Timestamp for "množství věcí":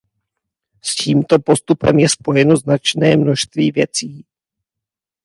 3.17-4.25